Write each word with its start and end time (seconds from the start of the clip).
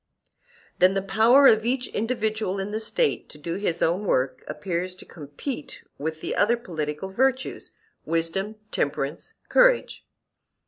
Then 0.79 0.95
the 0.95 1.03
power 1.03 1.45
of 1.45 1.63
each 1.63 1.85
individual 1.89 2.57
in 2.59 2.71
the 2.71 2.79
State 2.79 3.29
to 3.29 3.37
do 3.37 3.57
his 3.57 3.83
own 3.83 4.03
work 4.07 4.43
appears 4.47 4.95
to 4.95 5.05
compete 5.05 5.83
with 5.99 6.21
the 6.21 6.33
other 6.35 6.57
political 6.57 7.09
virtues, 7.11 7.77
wisdom, 8.03 8.55
temperance, 8.71 9.33
courage. 9.47 10.03